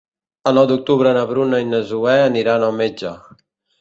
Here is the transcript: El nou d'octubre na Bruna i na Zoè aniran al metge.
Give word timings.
El 0.51 0.55
nou 0.59 0.63
d'octubre 0.69 1.11
na 1.17 1.25
Bruna 1.33 1.59
i 1.65 1.67
na 1.73 1.81
Zoè 1.91 2.17
aniran 2.31 2.67
al 2.69 2.75
metge. 2.81 3.13